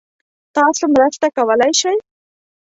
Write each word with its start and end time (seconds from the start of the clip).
تاسو 0.55 0.83
مرسته 0.95 1.27
کولای 1.37 1.73
شئ؟ 1.79 1.95